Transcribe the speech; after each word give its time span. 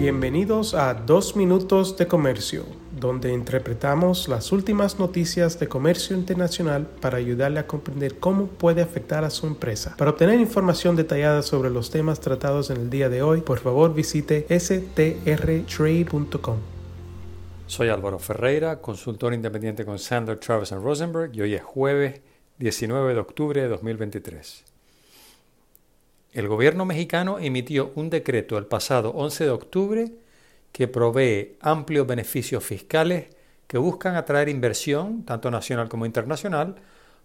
Bienvenidos 0.00 0.72
a 0.72 0.94
Dos 0.94 1.36
Minutos 1.36 1.98
de 1.98 2.06
Comercio, 2.06 2.64
donde 2.98 3.34
interpretamos 3.34 4.28
las 4.28 4.50
últimas 4.50 4.98
noticias 4.98 5.60
de 5.60 5.68
comercio 5.68 6.16
internacional 6.16 6.86
para 7.02 7.18
ayudarle 7.18 7.60
a 7.60 7.66
comprender 7.66 8.18
cómo 8.18 8.46
puede 8.46 8.80
afectar 8.80 9.24
a 9.24 9.30
su 9.30 9.46
empresa. 9.46 9.94
Para 9.98 10.12
obtener 10.12 10.40
información 10.40 10.96
detallada 10.96 11.42
sobre 11.42 11.68
los 11.68 11.90
temas 11.90 12.18
tratados 12.18 12.70
en 12.70 12.78
el 12.78 12.88
día 12.88 13.10
de 13.10 13.20
hoy, 13.20 13.42
por 13.42 13.58
favor 13.58 13.92
visite 13.92 14.46
strtrade.com. 14.58 16.56
Soy 17.66 17.90
Álvaro 17.90 18.18
Ferreira, 18.18 18.80
consultor 18.80 19.34
independiente 19.34 19.84
con 19.84 19.98
Sandler, 19.98 20.38
Travis 20.38 20.70
Rosenberg 20.70 21.30
y 21.34 21.42
hoy 21.42 21.52
es 21.52 21.62
jueves 21.62 22.22
19 22.56 23.12
de 23.12 23.20
octubre 23.20 23.60
de 23.60 23.68
2023. 23.68 24.69
El 26.32 26.46
gobierno 26.46 26.84
mexicano 26.84 27.38
emitió 27.40 27.90
un 27.96 28.08
decreto 28.08 28.56
el 28.56 28.66
pasado 28.66 29.10
11 29.10 29.44
de 29.44 29.50
octubre 29.50 30.12
que 30.70 30.86
provee 30.86 31.56
amplios 31.60 32.06
beneficios 32.06 32.62
fiscales 32.62 33.26
que 33.66 33.78
buscan 33.78 34.14
atraer 34.14 34.48
inversión, 34.48 35.24
tanto 35.24 35.50
nacional 35.50 35.88
como 35.88 36.06
internacional, 36.06 36.76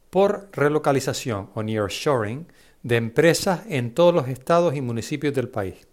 por 0.10 0.50
relocalización 0.54 1.50
o 1.54 1.62
nearshoring 1.62 2.48
de 2.82 2.98
empresas 2.98 3.62
en 3.68 3.94
todos 3.94 4.14
los 4.14 4.28
estados 4.28 4.76
y 4.76 4.82
municipios 4.82 5.34
del 5.34 5.50
país. 5.50 5.88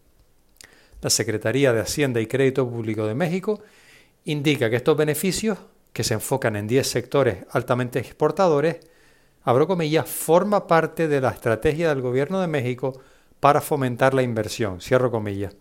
La 1.01 1.11
Secretaría 1.11 1.73
de 1.73 1.81
Hacienda 1.81 2.21
y 2.21 2.27
Crédito 2.27 2.69
Público 2.69 3.07
de 3.07 3.15
México 3.15 3.63
indica 4.25 4.71
que 4.71 4.77
estos 4.77 4.97
beneficios, 4.97 5.59
que 5.93 6.05
se 6.05 6.15
enfocan 6.15 6.57
en 6.57 6.67
10 6.67 6.87
sectores 6.87 7.39
altamente 7.51 7.99
exportadores, 7.99 8.77
abro 9.45 9.67
comillas, 9.67 10.09
forma 10.09 10.67
parte 10.67 11.09
de 11.09 11.21
la 11.21 11.31
estrategia 11.31 11.89
del 11.89 12.01
gobierno 12.01 12.41
de 12.41 12.47
México 12.47 13.01
para 13.41 13.61
fomentar 13.61 14.15
la 14.15 14.23
inversión, 14.23 14.81
cierro 14.81 15.11
comillas, 15.11 15.57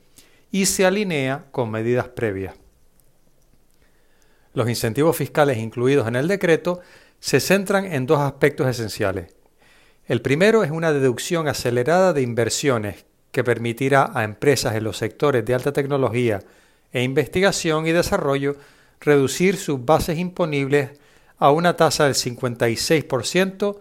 y 0.51 0.65
se 0.65 0.85
alinea 0.85 1.45
con 1.51 1.71
medidas 1.71 2.09
previas. 2.09 2.55
Los 4.53 4.69
incentivos 4.69 5.15
fiscales 5.15 5.57
incluidos 5.57 6.07
en 6.07 6.15
el 6.15 6.27
decreto 6.27 6.81
se 7.19 7.39
centran 7.39 7.85
en 7.85 8.05
dos 8.05 8.19
aspectos 8.19 8.67
esenciales. 8.67 9.33
El 10.05 10.21
primero 10.21 10.63
es 10.63 10.71
una 10.71 10.91
deducción 10.91 11.47
acelerada 11.47 12.11
de 12.13 12.21
inversiones 12.21 13.05
que 13.31 13.43
permitirá 13.43 14.11
a 14.13 14.23
empresas 14.23 14.75
en 14.75 14.83
los 14.83 14.97
sectores 14.97 15.45
de 15.45 15.53
alta 15.53 15.71
tecnología 15.71 16.41
e 16.91 17.03
investigación 17.03 17.87
y 17.87 17.93
desarrollo 17.93 18.57
reducir 18.99 19.55
sus 19.55 19.83
bases 19.85 20.19
imponibles 20.19 20.99
a 21.41 21.49
una 21.49 21.75
tasa 21.75 22.05
del 22.05 22.13
56%, 22.13 23.77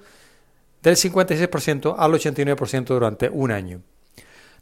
del 0.83 0.97
56% 0.97 1.95
al 1.99 2.13
89% 2.13 2.85
durante 2.87 3.29
un 3.29 3.53
año. 3.53 3.83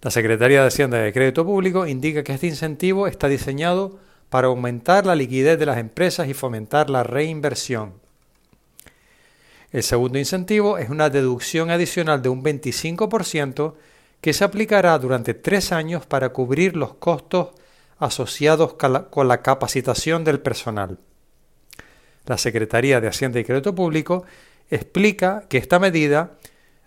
La 0.02 0.10
Secretaría 0.10 0.62
de 0.62 0.66
Hacienda 0.66 0.98
de 0.98 1.12
Crédito 1.12 1.44
Público 1.44 1.86
indica 1.86 2.24
que 2.24 2.34
este 2.34 2.48
incentivo 2.48 3.06
está 3.06 3.28
diseñado 3.28 4.00
para 4.30 4.48
aumentar 4.48 5.06
la 5.06 5.14
liquidez 5.14 5.60
de 5.60 5.66
las 5.66 5.78
empresas 5.78 6.26
y 6.28 6.34
fomentar 6.34 6.90
la 6.90 7.04
reinversión. 7.04 7.94
El 9.70 9.84
segundo 9.84 10.18
incentivo 10.18 10.76
es 10.76 10.90
una 10.90 11.08
deducción 11.08 11.70
adicional 11.70 12.20
de 12.20 12.30
un 12.30 12.42
25% 12.42 13.74
que 14.20 14.32
se 14.32 14.42
aplicará 14.42 14.98
durante 14.98 15.34
tres 15.34 15.70
años 15.70 16.04
para 16.04 16.30
cubrir 16.30 16.74
los 16.74 16.94
costos 16.94 17.50
asociados 18.00 18.74
con 18.74 19.28
la 19.28 19.42
capacitación 19.42 20.24
del 20.24 20.40
personal 20.40 20.98
la 22.28 22.38
Secretaría 22.38 23.00
de 23.00 23.08
Hacienda 23.08 23.40
y 23.40 23.44
Crédito 23.44 23.74
Público, 23.74 24.24
explica 24.70 25.44
que 25.48 25.56
esta 25.58 25.78
medida, 25.78 26.38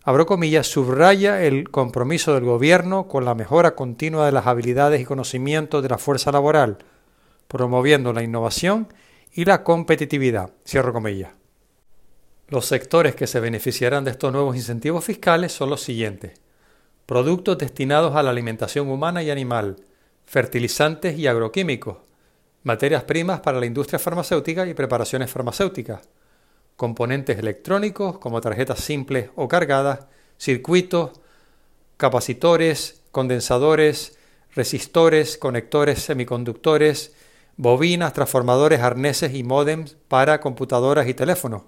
abro 0.03 0.25
comillas, 0.25 0.67
subraya 0.67 1.44
el 1.44 1.70
compromiso 1.72 2.36
del 2.36 2.45
Gobierno 2.45 3.08
con 3.08 3.25
la 3.25 3.36
mejora 3.36 3.75
continua 3.75 4.28
de 4.28 4.31
las 4.31 4.45
habilidades 4.45 5.02
y 5.02 5.06
conocimientos 5.06 5.81
de 5.81 5.89
la 5.89 5.97
fuerza 5.97 6.31
laboral, 6.31 6.78
promoviendo 7.47 8.14
la 8.14 8.23
innovación 8.23 8.88
y 9.34 9.45
la 9.45 9.64
competitividad, 9.64 10.52
cierro 10.64 10.94
comillas. 10.94 11.31
Los 12.47 12.68
sectores 12.68 13.16
que 13.16 13.28
se 13.28 13.40
beneficiarán 13.40 14.03
de 14.03 14.12
estos 14.12 14.31
nuevos 14.31 14.56
incentivos 14.56 15.03
fiscales 15.03 15.53
son 15.53 15.69
los 15.69 15.81
siguientes. 15.81 16.40
Productos 17.07 17.57
destinados 17.57 18.16
a 18.16 18.22
la 18.24 18.30
alimentación 18.30 18.90
humana 18.90 19.24
y 19.24 19.31
animal, 19.31 19.78
fertilizantes 20.25 21.18
y 21.18 21.28
agroquímicos, 21.28 21.97
materias 22.63 23.03
primas 23.03 23.39
para 23.39 23.59
la 23.59 23.66
industria 23.66 23.99
farmacéutica 23.99 24.67
y 24.67 24.73
preparaciones 24.73 25.31
farmacéuticas, 25.31 26.01
componentes 26.75 27.39
electrónicos 27.39 28.19
como 28.19 28.41
tarjetas 28.41 28.79
simples 28.79 29.29
o 29.35 29.47
cargadas, 29.47 30.05
circuitos, 30.38 31.11
capacitores, 31.97 33.03
condensadores, 33.11 34.17
resistores, 34.55 35.38
conectores 35.38 36.03
semiconductores, 36.03 37.13
bobinas, 37.57 38.13
transformadores, 38.13 38.81
arneses 38.81 39.33
y 39.35 39.44
módems 39.44 39.97
para 40.07 40.39
computadoras 40.39 41.07
y 41.07 41.13
teléfonos. 41.13 41.63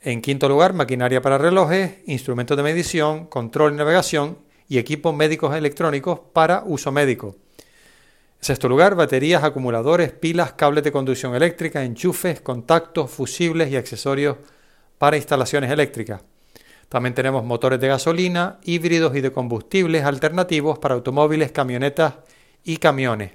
En 0.00 0.20
quinto 0.20 0.48
lugar, 0.48 0.74
maquinaria 0.74 1.22
para 1.22 1.38
relojes, 1.38 1.98
instrumentos 2.06 2.56
de 2.56 2.62
medición, 2.62 3.26
control 3.26 3.72
y 3.72 3.76
navegación 3.76 4.38
y 4.68 4.78
equipos 4.78 5.14
médicos 5.14 5.54
electrónicos 5.54 6.20
para 6.32 6.62
uso 6.66 6.92
médico. 6.92 7.36
Sexto 8.44 8.68
lugar, 8.68 8.94
baterías, 8.94 9.42
acumuladores, 9.42 10.12
pilas, 10.12 10.52
cables 10.52 10.84
de 10.84 10.92
conducción 10.92 11.34
eléctrica, 11.34 11.82
enchufes, 11.82 12.42
contactos, 12.42 13.10
fusibles 13.10 13.70
y 13.70 13.76
accesorios 13.76 14.36
para 14.98 15.16
instalaciones 15.16 15.70
eléctricas. 15.70 16.20
También 16.90 17.14
tenemos 17.14 17.42
motores 17.42 17.80
de 17.80 17.88
gasolina, 17.88 18.58
híbridos 18.62 19.16
y 19.16 19.22
de 19.22 19.32
combustibles 19.32 20.04
alternativos 20.04 20.78
para 20.78 20.94
automóviles, 20.94 21.52
camionetas 21.52 22.16
y 22.64 22.76
camiones. 22.76 23.30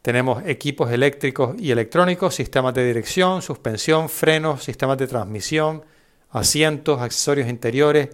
Tenemos 0.00 0.44
equipos 0.46 0.92
eléctricos 0.92 1.56
y 1.58 1.72
electrónicos, 1.72 2.36
sistemas 2.36 2.72
de 2.74 2.86
dirección, 2.86 3.42
suspensión, 3.42 4.08
frenos, 4.08 4.62
sistemas 4.62 4.96
de 4.96 5.08
transmisión, 5.08 5.82
asientos, 6.30 7.00
accesorios 7.00 7.48
interiores 7.48 8.10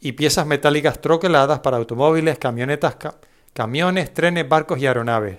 y 0.00 0.12
piezas 0.12 0.46
metálicas 0.46 1.00
troqueladas 1.00 1.58
para 1.58 1.78
automóviles, 1.78 2.38
camionetas, 2.38 2.94
camiones, 3.58 4.14
trenes, 4.14 4.48
barcos 4.48 4.78
y 4.78 4.86
aeronaves. 4.86 5.38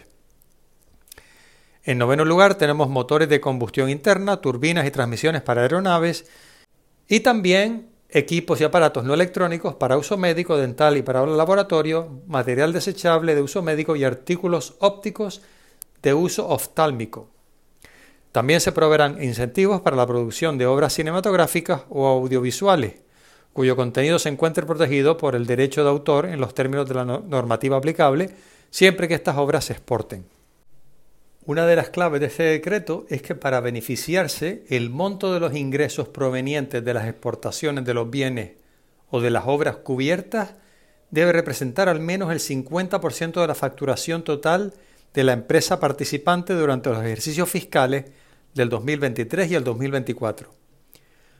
En 1.86 1.98
noveno 1.98 2.26
lugar 2.26 2.56
tenemos 2.56 2.90
motores 2.90 3.30
de 3.30 3.40
combustión 3.40 3.90
interna, 3.90 4.42
turbinas 4.42 4.86
y 4.86 4.92
transmisiones 4.92 5.42
para 5.42 5.62
aeronaves 5.62 6.26
y 7.08 7.22
también 7.22 7.88
equipos 8.10 8.60
y 8.60 8.66
aparatos 8.66 9.06
no 9.06 9.14
electrónicos 9.14 9.76
para 9.76 9.98
uso 9.98 10.18
médico, 10.18 10.58
dental 10.58 10.98
y 10.98 11.02
para 11.02 11.26
laboratorio, 11.26 12.20
material 12.28 12.74
desechable 12.74 13.36
de 13.36 13.42
uso 13.42 13.62
médico 13.62 13.96
y 13.96 14.04
artículos 14.04 14.76
ópticos 14.80 15.42
de 16.02 16.14
uso 16.14 16.46
oftálmico. 16.50 17.30
También 18.34 18.60
se 18.60 18.74
proveerán 18.74 19.24
incentivos 19.24 19.80
para 19.80 19.96
la 19.96 20.06
producción 20.06 20.58
de 20.58 20.66
obras 20.66 20.92
cinematográficas 20.92 21.84
o 21.88 22.06
audiovisuales 22.06 22.96
cuyo 23.60 23.76
contenido 23.76 24.20
se 24.20 24.30
encuentre 24.30 24.66
protegido 24.66 25.18
por 25.18 25.36
el 25.36 25.46
derecho 25.46 25.84
de 25.84 25.90
autor 25.90 26.28
en 26.28 26.40
los 26.40 26.54
términos 26.54 26.88
de 26.88 26.96
la 26.96 27.04
normativa 27.04 27.76
aplicable, 27.76 28.30
siempre 28.70 29.10
que 29.10 29.16
estas 29.16 29.36
obras 29.36 29.66
se 29.66 29.74
exporten. 29.74 30.24
Una 31.44 31.68
de 31.68 31.76
las 31.76 31.90
claves 31.90 32.22
de 32.22 32.28
este 32.28 32.44
decreto 32.44 33.06
es 33.10 33.22
que 33.22 33.36
para 33.36 33.60
beneficiarse 33.60 34.64
el 34.70 34.90
monto 34.90 35.34
de 35.34 35.42
los 35.42 35.54
ingresos 35.58 36.08
provenientes 36.08 36.86
de 36.86 36.94
las 36.94 37.06
exportaciones 37.06 37.84
de 37.84 37.94
los 37.94 38.10
bienes 38.10 38.52
o 39.10 39.20
de 39.20 39.30
las 39.30 39.44
obras 39.46 39.76
cubiertas 39.76 40.54
debe 41.12 41.34
representar 41.34 41.90
al 41.90 42.00
menos 42.00 42.32
el 42.32 42.40
50% 42.40 43.42
de 43.42 43.48
la 43.48 43.56
facturación 43.56 44.24
total 44.24 44.74
de 45.14 45.26
la 45.26 45.34
empresa 45.34 45.82
participante 45.82 46.54
durante 46.54 46.92
los 46.92 47.04
ejercicios 47.04 47.50
fiscales 47.50 48.06
del 48.54 48.70
2023 48.70 49.52
y 49.52 49.56
el 49.56 49.66
2024. 49.66 50.50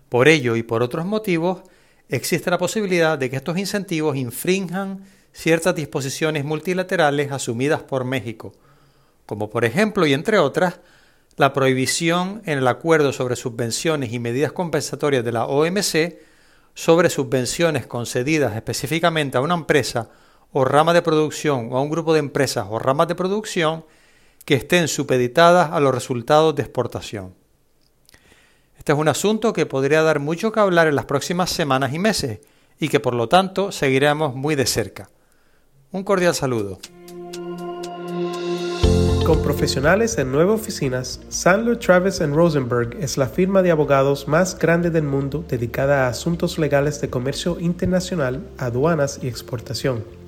Por 0.10 0.28
ello 0.28 0.58
y 0.58 0.64
por 0.64 0.84
otros 0.84 1.06
motivos, 1.06 1.62
existe 2.10 2.50
la 2.50 2.58
posibilidad 2.58 3.18
de 3.18 3.30
que 3.30 3.38
estos 3.38 3.58
incentivos 3.58 4.18
infrinjan 4.18 5.06
ciertas 5.32 5.76
disposiciones 5.76 6.44
multilaterales 6.44 7.32
asumidas 7.32 7.84
por 7.84 8.04
México, 8.04 8.52
como 9.26 9.50
por 9.50 9.64
ejemplo 9.64 10.06
y 10.06 10.14
entre 10.14 10.40
otras, 10.40 10.80
la 11.38 11.54
prohibición 11.54 12.42
en 12.46 12.58
el 12.58 12.68
acuerdo 12.68 13.14
sobre 13.14 13.36
subvenciones 13.36 14.12
y 14.12 14.20
medidas 14.20 14.52
compensatorias 14.52 15.24
de 15.24 15.32
la 15.32 15.46
OMC 15.46 16.18
sobre 16.74 17.10
subvenciones 17.10 17.88
concedidas 17.88 18.56
específicamente 18.56 19.38
a 19.38 19.42
una 19.42 19.54
empresa 19.54 20.10
o 20.52 20.66
rama 20.66 20.94
de 20.94 21.02
producción 21.02 21.70
o 21.72 21.78
a 21.78 21.82
un 21.82 21.90
grupo 21.90 22.14
de 22.14 22.20
empresas 22.20 22.68
o 22.70 22.80
ramas 22.80 23.08
de 23.08 23.16
producción 23.16 23.86
que 24.46 24.56
estén 24.56 24.88
supeditadas 24.88 25.72
a 25.72 25.80
los 25.80 25.94
resultados 25.94 26.56
de 26.56 26.64
exportación. 26.64 27.36
Este 28.90 28.96
es 28.96 29.02
un 29.02 29.08
asunto 29.08 29.54
que 29.54 29.68
podría 29.68 30.02
dar 30.02 30.20
mucho 30.20 30.52
que 30.52 30.60
hablar 30.60 30.88
en 30.88 30.96
las 30.96 31.06
próximas 31.06 31.52
semanas 31.52 31.94
y 31.94 32.00
meses 32.00 32.40
y 32.80 32.90
que 32.90 33.00
por 33.00 33.14
lo 33.14 33.30
tanto 33.30 33.72
seguiremos 33.72 34.34
muy 34.34 34.56
de 34.56 34.66
cerca. 34.66 35.12
Un 35.92 36.04
cordial 36.04 36.34
saludo. 36.34 36.80
Con 39.24 39.44
profesionales 39.44 40.18
en 40.18 40.32
nueve 40.32 40.54
oficinas, 40.54 41.22
Sandler 41.30 41.78
Travis 41.78 42.20
Rosenberg 42.20 42.98
es 43.00 43.16
la 43.16 43.28
firma 43.28 43.62
de 43.62 43.70
abogados 43.70 44.28
más 44.28 44.58
grande 44.58 44.90
del 44.90 45.04
mundo 45.04 45.46
dedicada 45.48 46.08
a 46.08 46.10
asuntos 46.10 46.58
legales 46.58 47.00
de 47.00 47.12
comercio 47.12 47.60
internacional, 47.60 48.42
aduanas 48.58 49.20
y 49.22 49.28
exportación. 49.28 50.04